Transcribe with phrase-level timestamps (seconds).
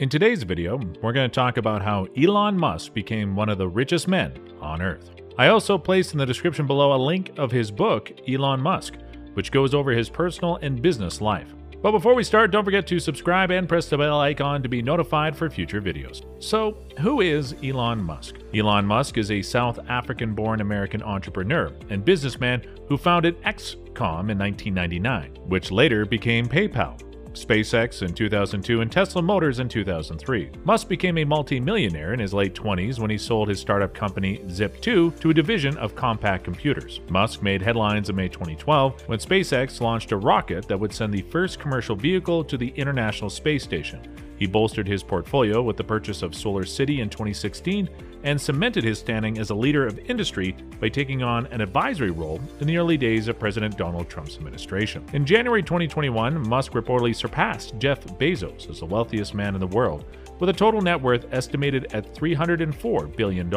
[0.00, 3.68] In today's video, we're going to talk about how Elon Musk became one of the
[3.68, 5.10] richest men on Earth.
[5.36, 8.94] I also placed in the description below a link of his book, Elon Musk,
[9.34, 11.54] which goes over his personal and business life.
[11.82, 14.80] But before we start, don't forget to subscribe and press the bell icon to be
[14.80, 16.24] notified for future videos.
[16.42, 18.36] So, who is Elon Musk?
[18.54, 24.38] Elon Musk is a South African born American entrepreneur and businessman who founded XCOM in
[24.38, 26.98] 1999, which later became PayPal.
[27.34, 30.50] SpaceX in 2002, and Tesla Motors in 2003.
[30.64, 35.20] Musk became a multi-millionaire in his late 20s when he sold his startup company Zip2
[35.20, 37.00] to a division of Compaq Computers.
[37.08, 41.22] Musk made headlines in May 2012 when SpaceX launched a rocket that would send the
[41.22, 44.00] first commercial vehicle to the International Space Station.
[44.40, 47.90] He bolstered his portfolio with the purchase of Solar City in 2016
[48.22, 52.40] and cemented his standing as a leader of industry by taking on an advisory role
[52.58, 55.04] in the early days of President Donald Trump's administration.
[55.12, 60.06] In January 2021, Musk reportedly surpassed Jeff Bezos as the wealthiest man in the world,
[60.38, 63.50] with a total net worth estimated at $304 billion.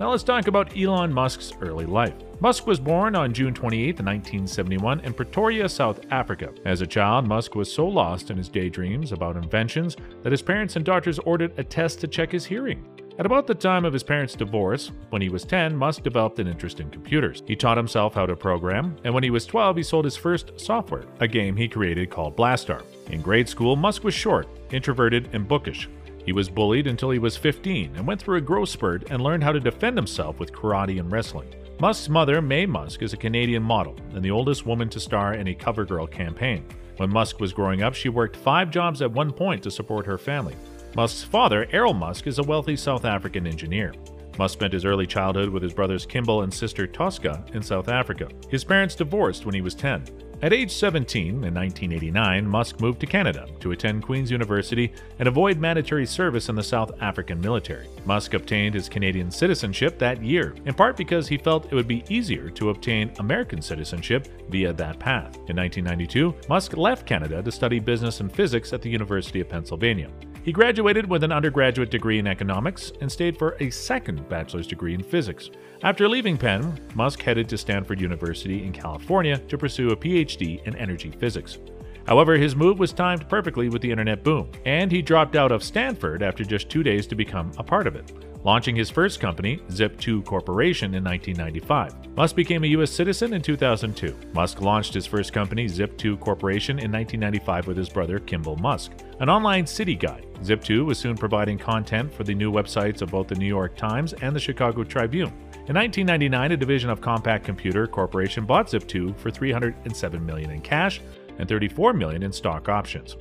[0.00, 2.14] Now let's talk about Elon Musk's early life.
[2.40, 6.54] Musk was born on June 28, 1971, in Pretoria, South Africa.
[6.64, 10.76] As a child, Musk was so lost in his daydreams about inventions that his parents
[10.76, 12.82] and doctors ordered a test to check his hearing.
[13.18, 16.48] At about the time of his parents' divorce, when he was 10, Musk developed an
[16.48, 17.42] interest in computers.
[17.46, 20.58] He taught himself how to program, and when he was 12, he sold his first
[20.58, 22.82] software, a game he created called Blastar.
[23.10, 25.90] In grade school, Musk was short, introverted, and bookish.
[26.30, 29.42] He was bullied until he was 15 and went through a growth spurt and learned
[29.42, 31.52] how to defend himself with karate and wrestling.
[31.80, 35.48] Musk's mother, Mae Musk, is a Canadian model and the oldest woman to star in
[35.48, 36.64] a CoverGirl campaign.
[36.98, 40.18] When Musk was growing up, she worked five jobs at one point to support her
[40.18, 40.54] family.
[40.94, 43.92] Musk's father, Errol Musk, is a wealthy South African engineer.
[44.38, 48.28] Musk spent his early childhood with his brothers Kimball and sister Tosca in South Africa.
[48.50, 50.04] His parents divorced when he was 10.
[50.42, 55.58] At age 17, in 1989, Musk moved to Canada to attend Queen's University and avoid
[55.58, 57.88] mandatory service in the South African military.
[58.06, 62.04] Musk obtained his Canadian citizenship that year, in part because he felt it would be
[62.08, 65.36] easier to obtain American citizenship via that path.
[65.48, 70.08] In 1992, Musk left Canada to study business and physics at the University of Pennsylvania.
[70.42, 74.94] He graduated with an undergraduate degree in economics and stayed for a second bachelor's degree
[74.94, 75.50] in physics.
[75.82, 80.74] After leaving Penn, Musk headed to Stanford University in California to pursue a PhD in
[80.76, 81.58] energy physics.
[82.06, 85.62] However, his move was timed perfectly with the internet boom, and he dropped out of
[85.62, 88.10] Stanford after just two days to become a part of it
[88.44, 92.16] launching his first company, Zip2 Corporation, in 1995.
[92.16, 92.90] Musk became a U.S.
[92.90, 94.16] citizen in 2002.
[94.32, 99.28] Musk launched his first company, Zip2 Corporation, in 1995 with his brother, Kimball Musk, an
[99.28, 100.26] online city guide.
[100.42, 104.14] Zip2 was soon providing content for the new websites of both the New York Times
[104.14, 105.32] and the Chicago Tribune.
[105.68, 111.00] In 1999, a division of Compaq Computer Corporation bought Zip2 for 307 million in cash
[111.38, 113.16] and 34 million in stock options.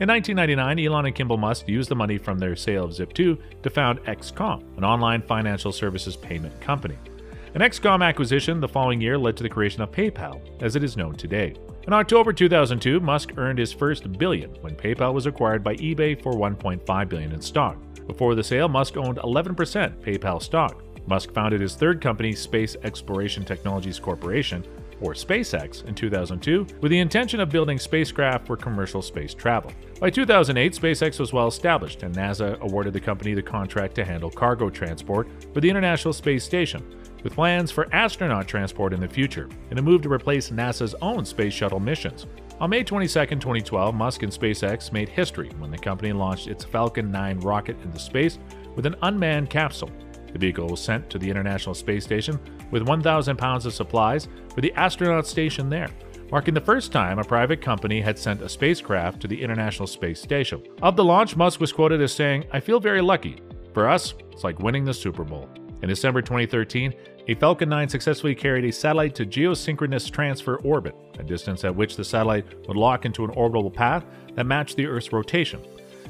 [0.00, 3.70] In 1999, Elon and Kimball Musk used the money from their sale of Zip2 to
[3.70, 6.96] found XCOM, an online financial services payment company.
[7.54, 10.96] An XCOM acquisition the following year led to the creation of PayPal, as it is
[10.96, 11.54] known today.
[11.84, 16.32] In October 2002, Musk earned his first billion when PayPal was acquired by eBay for
[16.32, 17.76] 1.5 billion in stock.
[18.06, 19.56] Before the sale, Musk owned 11%
[20.00, 20.84] PayPal stock.
[21.08, 24.64] Musk founded his third company, Space Exploration Technologies Corporation,
[25.00, 29.72] or SpaceX, in 2002 with the intention of building spacecraft for commercial space travel.
[29.98, 34.30] By 2008, SpaceX was well established, and NASA awarded the company the contract to handle
[34.30, 36.84] cargo transport for the International Space Station,
[37.22, 41.24] with plans for astronaut transport in the future, in a move to replace NASA's own
[41.24, 42.26] space shuttle missions.
[42.60, 47.10] On May 22, 2012, Musk and SpaceX made history when the company launched its Falcon
[47.10, 48.38] 9 rocket into space
[48.76, 49.90] with an unmanned capsule.
[50.32, 52.38] The vehicle was sent to the International Space Station
[52.70, 55.88] with 1,000 pounds of supplies for the astronaut station there,
[56.30, 60.20] marking the first time a private company had sent a spacecraft to the International Space
[60.20, 60.62] Station.
[60.80, 63.42] Of the launch, Musk was quoted as saying, I feel very lucky.
[63.74, 65.48] For us, it's like winning the Super Bowl.
[65.82, 66.94] In December 2013,
[67.28, 71.96] a Falcon 9 successfully carried a satellite to geosynchronous transfer orbit, a distance at which
[71.96, 75.60] the satellite would lock into an orbital path that matched the Earth's rotation.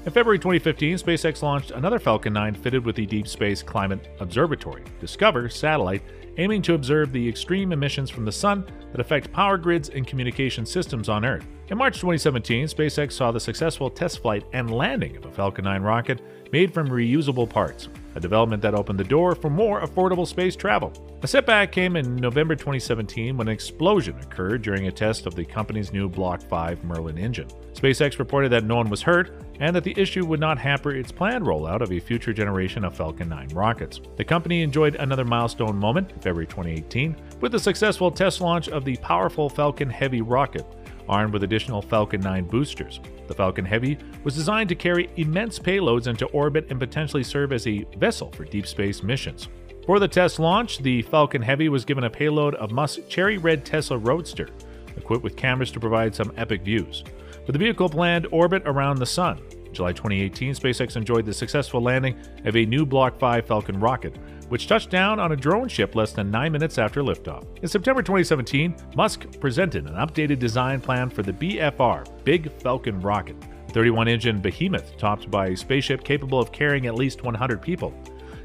[0.04, 4.82] In February 2015, SpaceX launched another Falcon 9 fitted with the Deep Space Climate Observatory,
[5.00, 6.02] DSCOVR satellite,
[6.38, 10.64] aiming to observe the extreme emissions from the sun that affect power grids and communication
[10.64, 11.46] systems on Earth.
[11.72, 15.80] In March 2017, SpaceX saw the successful test flight and landing of a Falcon 9
[15.80, 16.20] rocket
[16.52, 20.92] made from reusable parts, a development that opened the door for more affordable space travel.
[21.22, 25.46] A setback came in November 2017 when an explosion occurred during a test of the
[25.46, 27.48] company's new Block 5 Merlin engine.
[27.72, 31.10] SpaceX reported that no one was hurt and that the issue would not hamper its
[31.10, 33.98] planned rollout of a future generation of Falcon 9 rockets.
[34.16, 38.84] The company enjoyed another milestone moment in February 2018 with the successful test launch of
[38.84, 40.66] the powerful Falcon Heavy rocket,
[41.08, 43.00] armed with additional Falcon 9 boosters.
[43.26, 47.66] The Falcon Heavy was designed to carry immense payloads into orbit and potentially serve as
[47.66, 49.48] a vessel for deep space missions.
[49.86, 53.64] For the test launch, the Falcon Heavy was given a payload of Musk's cherry red
[53.64, 54.48] Tesla Roadster,
[54.96, 57.02] equipped with cameras to provide some epic views.
[57.46, 59.40] With the vehicle planned orbit around the Sun,
[59.72, 64.14] July 2018, SpaceX enjoyed the successful landing of a new Block 5 Falcon rocket,
[64.52, 67.42] which touched down on a drone ship less than nine minutes after liftoff.
[67.62, 73.34] In September 2017, Musk presented an updated design plan for the BFR, Big Falcon rocket,
[73.66, 77.94] a 31 engine behemoth topped by a spaceship capable of carrying at least 100 people.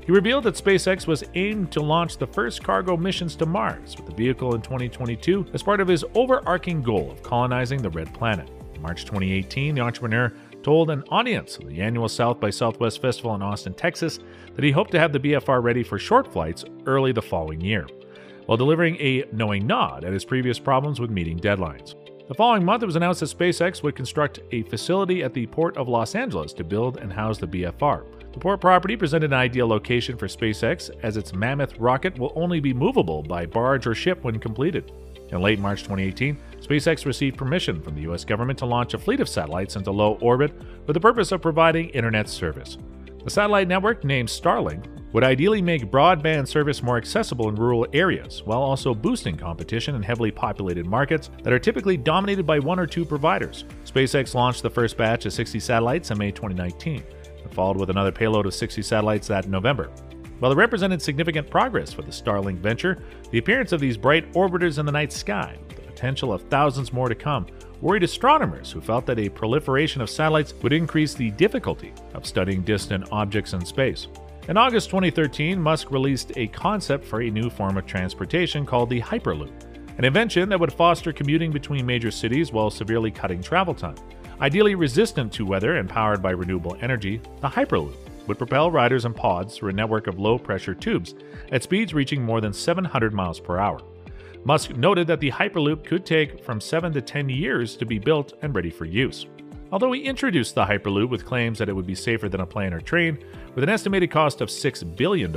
[0.06, 4.06] He revealed that SpaceX was aimed to launch the first cargo missions to Mars with
[4.06, 8.50] the vehicle in 2022 as part of his overarching goal of colonizing the Red Planet.
[8.74, 10.32] In March 2018, the entrepreneur
[10.68, 14.20] told an audience of the annual South by Southwest Festival in Austin, Texas,
[14.54, 17.88] that he hoped to have the BFR ready for short flights early the following year,
[18.48, 21.96] while delivering a knowing nod at his previous problems with meeting deadlines.
[22.28, 25.78] The following month, it was announced that SpaceX would construct a facility at the Port
[25.78, 28.04] of Los Angeles to build and house the BFR.
[28.34, 32.60] The port property presented an ideal location for SpaceX, as its mammoth rocket will only
[32.60, 34.92] be movable by barge or ship when completed.
[35.32, 38.26] In late March 2018, SpaceX received permission from the U.S.
[38.26, 40.54] government to launch a fleet of satellites into low orbit
[40.86, 42.78] for the purpose of providing internet service.
[43.24, 48.44] The satellite network, named Starlink, would ideally make broadband service more accessible in rural areas,
[48.46, 52.86] while also boosting competition in heavily populated markets that are typically dominated by one or
[52.86, 53.66] two providers.
[53.86, 57.04] SpaceX launched the first batch of 60 satellites in May 2019,
[57.44, 59.90] and followed with another payload of 60 satellites that November.
[60.40, 64.78] While it represented significant progress for the Starlink venture, the appearance of these bright orbiters
[64.78, 65.58] in the night sky,
[65.98, 67.48] potential of thousands more to come,
[67.82, 72.62] worried astronomers who felt that a proliferation of satellites would increase the difficulty of studying
[72.62, 74.08] distant objects in space.
[74.48, 79.02] In August 2013, Musk released a concept for a new form of transportation called the
[79.02, 79.50] Hyperloop,
[79.98, 83.96] an invention that would foster commuting between major cities while severely cutting travel time.
[84.40, 87.96] Ideally resistant to weather and powered by renewable energy, the Hyperloop
[88.28, 91.16] would propel riders in pods through a network of low pressure tubes
[91.52, 93.80] at speeds reaching more than 700 miles per hour.
[94.48, 98.32] Musk noted that the Hyperloop could take from 7 to 10 years to be built
[98.42, 99.26] and ready for use.
[99.74, 102.72] Although he introduced the Hyperloop with claims that it would be safer than a plane
[102.72, 103.22] or train,
[103.56, 105.36] with an estimated cost of $6 billion,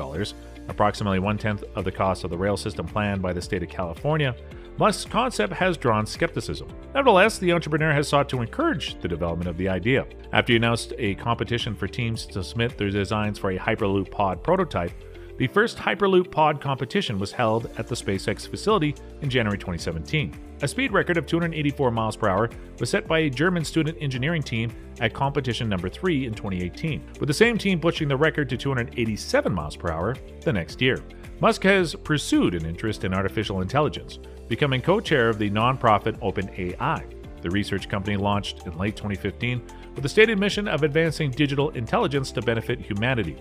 [0.69, 3.69] approximately one tenth of the cost of the rail system planned by the state of
[3.69, 4.33] California,
[4.79, 6.69] Musk's concept has drawn skepticism.
[6.95, 10.07] Nevertheless, the entrepreneur has sought to encourage the development of the idea.
[10.33, 14.45] After he announced a competition for teams to submit their designs for a Hyperloop pod
[14.45, 14.93] prototype,
[15.41, 20.35] the first Hyperloop pod competition was held at the SpaceX facility in January 2017.
[20.61, 24.43] A speed record of 284 miles per hour was set by a German student engineering
[24.43, 24.71] team
[25.01, 29.51] at competition number 3 in 2018, with the same team pushing the record to 287
[29.51, 31.03] miles per hour the next year.
[31.41, 37.03] Musk has pursued an interest in artificial intelligence, becoming co chair of the nonprofit OpenAI.
[37.41, 39.63] The research company launched in late 2015
[39.95, 43.39] with the stated mission of advancing digital intelligence to benefit humanity.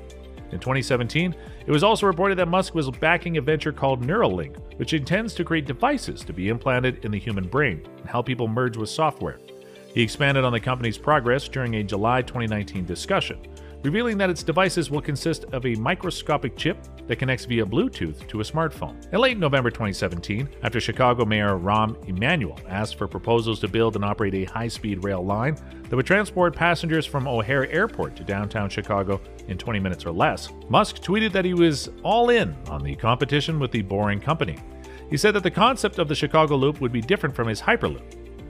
[0.51, 1.35] In 2017,
[1.65, 5.43] it was also reported that Musk was backing a venture called Neuralink, which intends to
[5.43, 9.39] create devices to be implanted in the human brain and help people merge with software.
[9.93, 13.39] He expanded on the company's progress during a July 2019 discussion,
[13.83, 16.77] revealing that its devices will consist of a microscopic chip
[17.07, 18.95] that connects via Bluetooth to a smartphone.
[19.13, 24.03] In late November 2017, after Chicago Mayor Rahm Emanuel asked for proposals to build and
[24.03, 28.69] operate a high speed rail line that would transport passengers from O'Hare Airport to downtown
[28.69, 32.95] Chicago in 20 minutes or less, Musk tweeted that he was all in on the
[32.95, 34.57] competition with the Boring Company.
[35.09, 38.03] He said that the concept of the Chicago Loop would be different from his Hyperloop.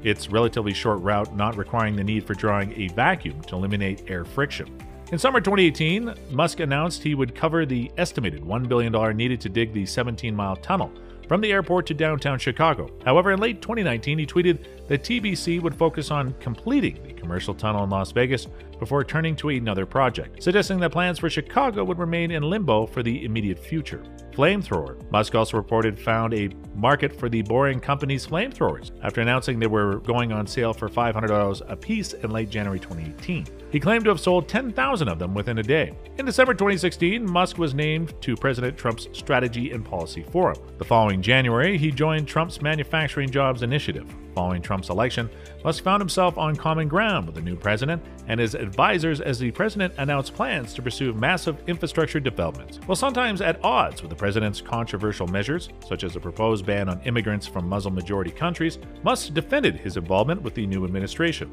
[0.03, 4.25] Its relatively short route not requiring the need for drawing a vacuum to eliminate air
[4.25, 4.67] friction.
[5.12, 9.74] In summer 2018, Musk announced he would cover the estimated $1 billion needed to dig
[9.74, 10.92] the 17 mile tunnel
[11.28, 12.88] from the airport to downtown Chicago.
[13.06, 17.84] However, in late 2019, he tweeted that TBC would focus on completing the commercial tunnel
[17.86, 18.48] in Las Vegas
[18.78, 23.01] before turning to another project, suggesting that plans for Chicago would remain in limbo for
[23.01, 24.04] the immediate future.
[24.32, 25.00] Flamethrower.
[25.12, 29.98] Musk also reported found a market for the Boring Company's flamethrowers after announcing they were
[30.00, 33.46] going on sale for $500 a piece in late January 2018.
[33.71, 35.93] He claimed to have sold 10,000 of them within a day.
[36.17, 40.57] In December 2016, Musk was named to President Trump's Strategy and Policy Forum.
[40.79, 44.11] The following January, he joined Trump's Manufacturing Jobs Initiative.
[44.33, 45.29] Following Trump's election,
[45.63, 49.51] Musk found himself on common ground with the new president and his advisors as the
[49.51, 52.79] president announced plans to pursue massive infrastructure developments.
[52.88, 57.01] While sometimes at odds with the president's controversial measures, such as a proposed ban on
[57.03, 61.51] immigrants from Muslim majority countries, Musk defended his involvement with the new administration.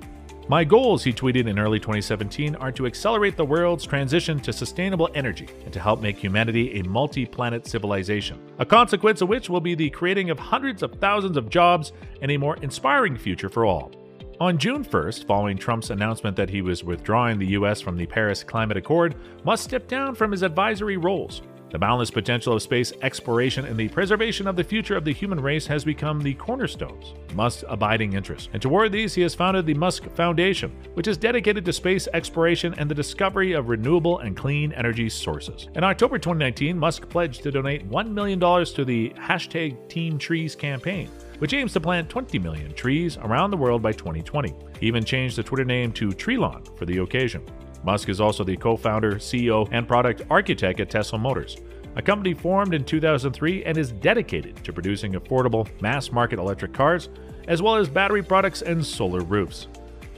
[0.49, 5.11] My goals, he tweeted in early 2017, are to accelerate the world's transition to sustainable
[5.13, 9.61] energy and to help make humanity a multi planet civilization, a consequence of which will
[9.61, 11.91] be the creating of hundreds of thousands of jobs
[12.23, 13.91] and a more inspiring future for all.
[14.39, 17.81] On June 1st, following Trump's announcement that he was withdrawing the U.S.
[17.81, 21.43] from the Paris Climate Accord, Musk stepped down from his advisory roles.
[21.71, 25.41] The boundless potential of space exploration and the preservation of the future of the human
[25.41, 28.51] race has become the cornerstones Musk's abiding interest.
[28.53, 32.75] And toward these, he has founded the Musk Foundation, which is dedicated to space exploration
[32.79, 35.69] and the discovery of renewable and clean energy sources.
[35.75, 41.11] In October 2019, Musk pledged to donate $1 million to the hashtag Team Trees campaign
[41.39, 44.55] which aims to plant 20 million trees around the world by 2020.
[44.81, 47.43] He even changed the Twitter name to Treelon for the occasion.
[47.87, 51.57] Musk is also the co founder, CEO, and product architect at Tesla Motors,
[51.95, 57.09] a company formed in 2003 and is dedicated to producing affordable, mass market electric cars,
[57.47, 59.69] as well as battery products and solar roofs.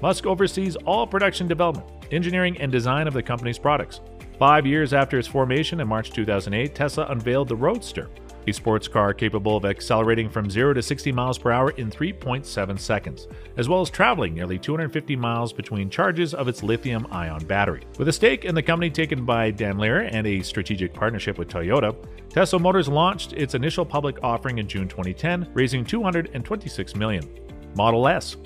[0.00, 4.00] Musk oversees all production development, engineering, and design of the company's products.
[4.38, 8.08] Five years after its formation in March 2008, Tesla unveiled the Roadster,
[8.48, 12.78] a sports car capable of accelerating from 0 to 60 miles per hour in 3.7
[12.78, 17.82] seconds, as well as traveling nearly 250 miles between charges of its lithium ion battery.
[17.98, 21.94] With a stake in the company taken by Daimler and a strategic partnership with Toyota,
[22.30, 27.28] Tesla Motors launched its initial public offering in June 2010, raising 226 million.
[27.76, 28.36] Model S.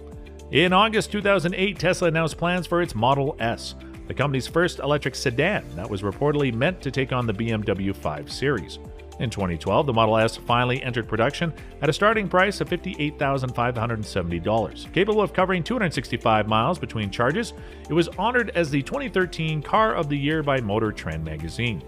[0.50, 3.74] In August 2008, Tesla announced plans for its Model S,
[4.08, 8.30] the company's first electric sedan that was reportedly meant to take on the BMW 5
[8.30, 8.78] Series.
[9.22, 14.92] In 2012, the Model S finally entered production at a starting price of $58,570.
[14.92, 17.52] Capable of covering 265 miles between charges,
[17.88, 21.80] it was honored as the 2013 Car of the Year by Motor Trend magazine.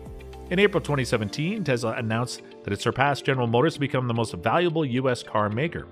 [0.51, 4.85] In April 2017, Tesla announced that it surpassed General Motors to become the most valuable
[4.85, 5.25] U.S.
[5.25, 5.89] car maker.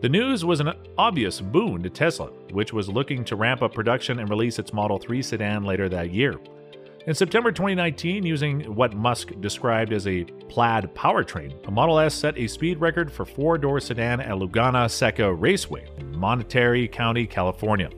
[0.00, 4.18] The news was an obvious boon to Tesla, which was looking to ramp up production
[4.18, 6.34] and release its Model 3 sedan later that year.
[7.06, 12.36] In September 2019, using what Musk described as a plaid powertrain, the Model S set
[12.36, 17.88] a speed record for four door sedan at Laguna Seca Raceway in Monterey County, California.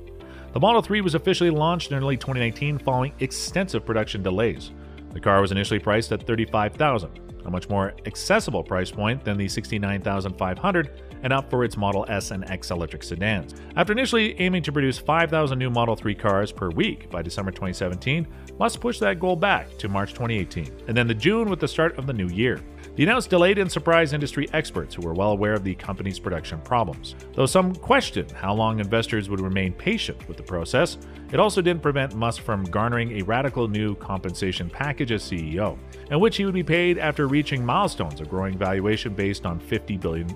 [0.53, 4.71] The Model 3 was officially launched in early 2019 following extensive production delays.
[5.13, 9.47] The car was initially priced at 35,000, a much more accessible price point than the
[9.47, 10.91] $69,500
[11.23, 13.55] and up for its Model S and X electric sedans.
[13.77, 18.27] After initially aiming to produce 5,000 new Model 3 cars per week by December 2017,
[18.59, 21.97] Musk pushed that goal back to March 2018, and then the June with the start
[21.99, 22.61] of the new year.
[22.95, 26.61] The announcement delayed and surprised industry experts who were well aware of the company's production
[26.61, 27.15] problems.
[27.33, 30.99] Though some questioned how long investors would remain patient with the process,
[31.33, 35.79] it also didn't prevent Musk from garnering a radical new compensation package as CEO,
[36.11, 39.99] in which he would be paid after reaching milestones of growing valuation based on $50
[39.99, 40.29] billion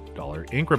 [0.52, 0.75] increments.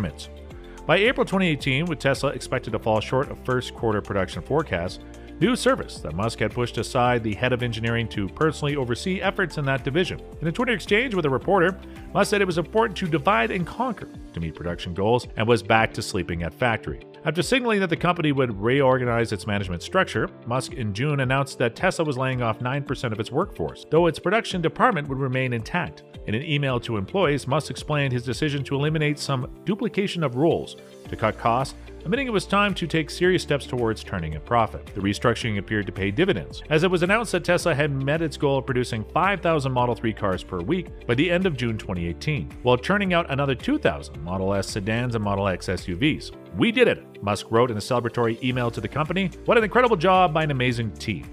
[0.86, 5.00] By April 2018, with Tesla expected to fall short of first quarter production forecasts,
[5.40, 9.60] New service that Musk had pushed aside the head of engineering to personally oversee efforts
[9.60, 10.20] in that division.
[10.42, 11.78] In a Twitter exchange with a reporter,
[12.12, 15.62] Musk said it was important to divide and conquer to meet production goals and was
[15.62, 17.02] back to sleeping at factory.
[17.24, 21.76] After signaling that the company would reorganize its management structure, Musk in June announced that
[21.76, 26.02] Tesla was laying off 9% of its workforce, though its production department would remain intact.
[26.26, 30.78] In an email to employees, Musk explained his decision to eliminate some duplication of roles
[31.10, 31.76] to cut costs
[32.08, 34.86] admitting it was time to take serious steps towards turning a profit.
[34.96, 38.38] The restructuring appeared to pay dividends, as it was announced that Tesla had met its
[38.38, 42.50] goal of producing 5,000 Model 3 cars per week by the end of June 2018,
[42.64, 46.32] while churning out another 2,000 Model S sedans and Model X SUVs.
[46.56, 49.30] We did it, Musk wrote in a celebratory email to the company.
[49.44, 51.30] What an incredible job by an amazing team.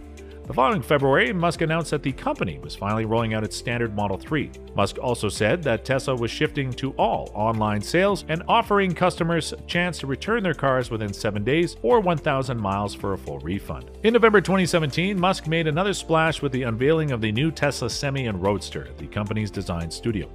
[0.46, 4.18] The following February, Musk announced that the company was finally rolling out its standard Model
[4.18, 4.50] 3.
[4.76, 9.56] Musk also said that Tesla was shifting to all online sales and offering customers a
[9.62, 13.90] chance to return their cars within 7 days or 1,000 miles for a full refund.
[14.02, 18.26] In November 2017, Musk made another splash with the unveiling of the new Tesla Semi
[18.26, 20.30] and Roadster at the company's design studio.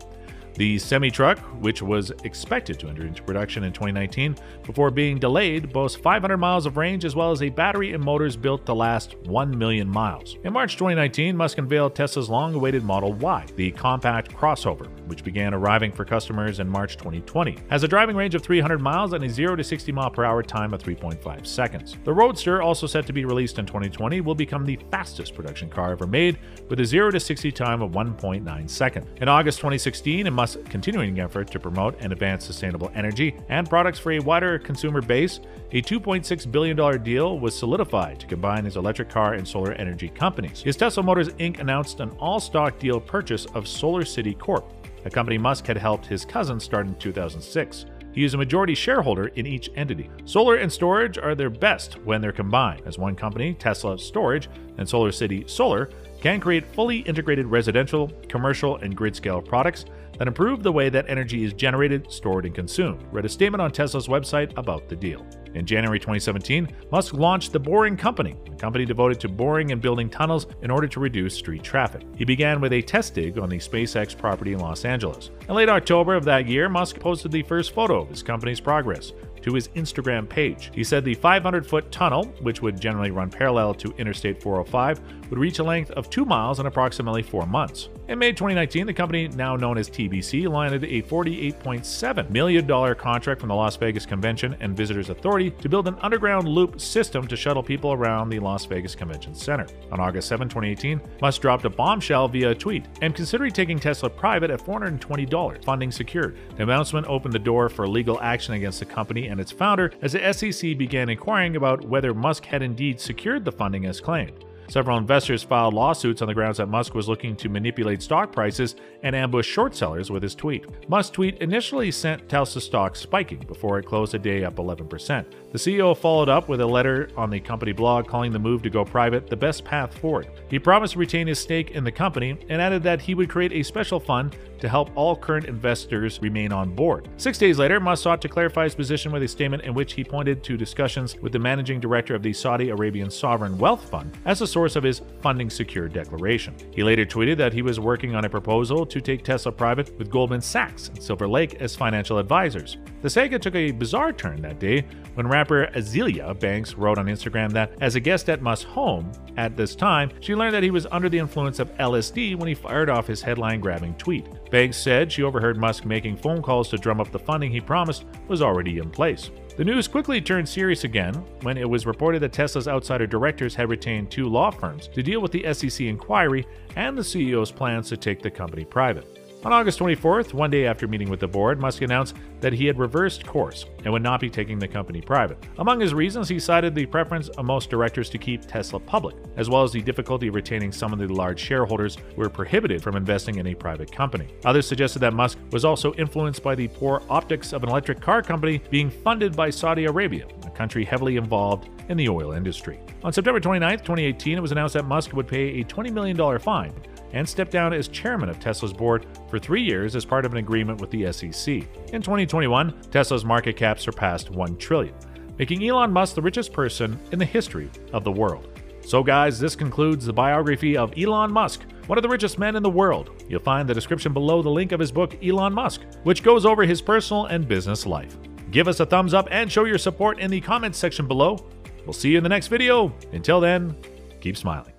[0.60, 4.36] The semi truck, which was expected to enter into production in 2019
[4.66, 8.36] before being delayed, boasts 500 miles of range as well as a battery and motors
[8.36, 10.36] built to last 1 million miles.
[10.44, 15.54] In March 2019, Musk unveiled Tesla's long awaited Model Y, the compact crossover, which began
[15.54, 17.58] arriving for customers in March 2020.
[17.70, 20.44] Has a driving range of 300 miles and a 0 to 60 mile per hour
[20.44, 21.96] time of 3.5 seconds.
[22.04, 25.94] The Roadster, also set to be released in 2020, will become the fastest production car
[25.94, 26.38] ever made
[26.68, 29.08] with a 0 to 60 time of 1.9 seconds.
[29.22, 30.32] In August 2016, it
[30.66, 35.40] continuing effort to promote and advance sustainable energy and products for a wider consumer base,
[35.72, 40.62] a $2.6 billion deal was solidified to combine his electric car and solar energy companies.
[40.62, 41.60] His Tesla Motors Inc.
[41.60, 44.72] announced an all stock deal purchase of Solar City Corp.,
[45.06, 47.86] a company Musk had helped his cousin start in 2006.
[48.12, 50.10] He is a majority shareholder in each entity.
[50.26, 54.90] Solar and storage are their best when they're combined, as one company, Tesla Storage, and
[54.90, 55.90] Solar City Solar,
[56.20, 59.86] can create fully integrated residential, commercial, and grid scale products
[60.20, 63.72] that improve the way that energy is generated, stored, and consumed, read a statement on
[63.72, 65.26] Tesla's website about the deal.
[65.56, 70.10] In January 2017, Musk launched the Boring Company, a company devoted to boring and building
[70.10, 72.04] tunnels in order to reduce street traffic.
[72.16, 75.32] He began with a test dig on the SpaceX property in Los Angeles.
[75.48, 79.14] In late October of that year, Musk posted the first photo of his company's progress,
[79.42, 80.70] to his Instagram page.
[80.74, 85.40] He said the 500 foot tunnel, which would generally run parallel to Interstate 405, would
[85.40, 87.88] reach a length of 2 miles in approximately 4 months.
[88.10, 93.48] In May 2019, the company, now known as TBC, landed a $48.7 million contract from
[93.48, 97.64] the Las Vegas Convention and Visitors Authority to build an underground loop system to shuttle
[97.64, 99.66] people around the Las Vegas Convention Center.
[99.92, 102.86] On August 7, 2018, Musk dropped a bombshell via a tweet.
[103.02, 106.38] I'm considering taking Tesla private at $420, funding secured.
[106.58, 110.12] The announcement opened the door for legal action against the company and its founder as
[110.12, 114.44] the SEC began inquiring about whether Musk had indeed secured the funding as claimed.
[114.70, 118.76] Several investors filed lawsuits on the grounds that Musk was looking to manipulate stock prices
[119.02, 120.64] and ambush short sellers with his tweet.
[120.88, 125.26] Musk's tweet initially sent Tesla stock spiking before it closed the day up 11%.
[125.52, 128.70] The CEO followed up with a letter on the company blog calling the move to
[128.70, 130.30] go private the best path forward.
[130.50, 133.54] He promised to retain his stake in the company and added that he would create
[133.54, 137.10] a special fund to help all current investors remain on board.
[137.18, 140.04] Six days later, Musk sought to clarify his position with a statement in which he
[140.04, 144.42] pointed to discussions with the managing director of the Saudi Arabian Sovereign Wealth Fund as
[144.42, 146.56] a source of his funding secure declaration.
[146.74, 150.10] He later tweeted that he was working on a proposal to take Tesla private with
[150.10, 152.78] Goldman Sachs and Silver Lake as financial advisors.
[153.02, 154.86] The saga took a bizarre turn that day
[155.16, 159.56] when rapper Azealia Banks wrote on Instagram that as a guest at Musk's home at
[159.56, 162.90] this time, she learned that he was under the influence of LSD when he fired
[162.90, 164.28] off his headline grabbing tweet.
[164.50, 168.06] Banks said she overheard Musk making phone calls to drum up the funding he promised
[168.28, 169.30] was already in place.
[169.58, 173.70] The news quickly turned serious again when it was reported that Tesla's outsider directors had
[173.70, 177.98] retained two law firms to deal with the SEC inquiry and the CEO's plans to
[177.98, 179.19] take the company private.
[179.46, 182.78] On August 24th, one day after meeting with the board, Musk announced that he had
[182.78, 185.38] reversed course and would not be taking the company private.
[185.60, 189.50] Among his reasons, he cited the preference of most directors to keep Tesla public, as
[189.50, 192.98] well as the difficulty of retaining some of the large shareholders who were prohibited from
[192.98, 194.28] investing in a private company.
[194.44, 198.22] Others suggested that Musk was also influenced by the poor optics of an electric car
[198.22, 202.78] company being funded by Saudi Arabia, a country heavily involved in the oil industry.
[203.06, 206.74] On September 29, 2018, it was announced that Musk would pay a $20 million fine
[207.14, 210.38] and stepped down as chairman of Tesla's board for three years as part of an
[210.38, 211.48] agreement with the SEC.
[211.94, 214.96] In 2021, Tesla's market cap surpassed 1 trillion,
[215.38, 218.60] making Elon Musk the richest person in the history of the world.
[218.86, 222.64] So, guys, this concludes the biography of Elon Musk, one of the richest men in
[222.64, 223.24] the world.
[223.28, 226.64] You'll find the description below the link of his book, Elon Musk, which goes over
[226.64, 228.18] his personal and business life.
[228.52, 231.38] Give us a thumbs up and show your support in the comments section below.
[231.86, 232.94] We'll see you in the next video.
[233.12, 233.76] Until then,
[234.22, 234.79] keep smiling.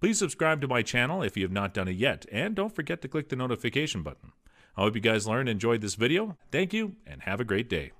[0.00, 3.02] Please subscribe to my channel if you have not done it yet, and don't forget
[3.02, 4.32] to click the notification button.
[4.74, 6.38] I hope you guys learned and enjoyed this video.
[6.50, 7.92] Thank you, and have a great day.